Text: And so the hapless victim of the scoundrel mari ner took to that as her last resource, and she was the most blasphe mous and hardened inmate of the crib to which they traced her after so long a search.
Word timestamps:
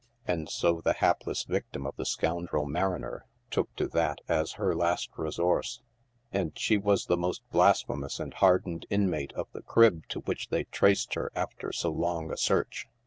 And 0.25 0.49
so 0.49 0.81
the 0.81 0.93
hapless 0.93 1.43
victim 1.43 1.85
of 1.85 1.95
the 1.95 2.07
scoundrel 2.07 2.65
mari 2.67 3.01
ner 3.01 3.27
took 3.51 3.75
to 3.75 3.87
that 3.89 4.17
as 4.27 4.53
her 4.53 4.73
last 4.73 5.11
resource, 5.15 5.83
and 6.31 6.57
she 6.57 6.75
was 6.75 7.05
the 7.05 7.15
most 7.17 7.43
blasphe 7.51 7.87
mous 7.95 8.19
and 8.19 8.33
hardened 8.33 8.87
inmate 8.89 9.31
of 9.33 9.47
the 9.51 9.61
crib 9.61 10.07
to 10.07 10.21
which 10.21 10.49
they 10.49 10.63
traced 10.63 11.13
her 11.13 11.31
after 11.35 11.71
so 11.71 11.91
long 11.91 12.31
a 12.31 12.37
search. 12.37 12.87